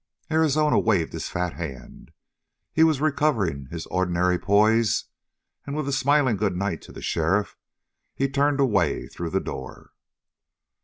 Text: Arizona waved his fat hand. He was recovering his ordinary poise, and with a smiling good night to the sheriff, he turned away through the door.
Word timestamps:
Arizona 0.31 0.79
waved 0.79 1.13
his 1.13 1.29
fat 1.29 1.53
hand. 1.53 2.09
He 2.73 2.83
was 2.83 2.99
recovering 2.99 3.67
his 3.69 3.85
ordinary 3.85 4.39
poise, 4.39 5.03
and 5.67 5.75
with 5.75 5.87
a 5.87 5.91
smiling 5.93 6.37
good 6.37 6.55
night 6.55 6.81
to 6.81 6.91
the 6.91 7.03
sheriff, 7.03 7.55
he 8.15 8.27
turned 8.27 8.59
away 8.59 9.05
through 9.05 9.29
the 9.29 9.39
door. 9.39 9.93